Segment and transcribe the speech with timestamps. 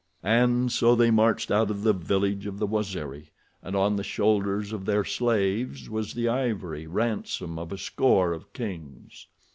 [0.25, 3.29] And so they marched out of the village of the Waziri,
[3.61, 8.51] and on the shoulders of their slaves was the ivory ransom of a score of
[8.51, 9.27] kings.